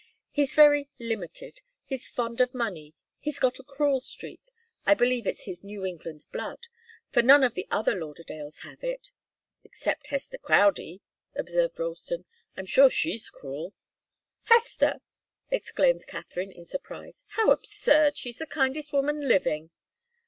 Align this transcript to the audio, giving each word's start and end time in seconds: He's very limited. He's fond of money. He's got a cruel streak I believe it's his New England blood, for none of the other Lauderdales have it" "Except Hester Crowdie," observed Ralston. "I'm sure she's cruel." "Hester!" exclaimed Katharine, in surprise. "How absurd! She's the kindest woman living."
He's 0.31 0.55
very 0.55 0.89
limited. 0.97 1.61
He's 1.85 2.07
fond 2.07 2.41
of 2.41 2.55
money. 2.55 2.95
He's 3.19 3.37
got 3.37 3.59
a 3.59 3.63
cruel 3.63 4.01
streak 4.01 4.41
I 4.83 4.95
believe 4.95 5.27
it's 5.27 5.43
his 5.43 5.63
New 5.63 5.85
England 5.85 6.25
blood, 6.31 6.65
for 7.11 7.21
none 7.21 7.43
of 7.43 7.53
the 7.53 7.67
other 7.69 7.93
Lauderdales 7.93 8.61
have 8.61 8.83
it" 8.83 9.11
"Except 9.63 10.07
Hester 10.07 10.39
Crowdie," 10.39 11.01
observed 11.35 11.77
Ralston. 11.77 12.25
"I'm 12.57 12.65
sure 12.65 12.89
she's 12.89 13.29
cruel." 13.29 13.75
"Hester!" 14.45 15.01
exclaimed 15.51 16.07
Katharine, 16.07 16.51
in 16.51 16.65
surprise. 16.65 17.23
"How 17.37 17.51
absurd! 17.51 18.17
She's 18.17 18.39
the 18.39 18.47
kindest 18.47 18.91
woman 18.91 19.27
living." 19.27 19.69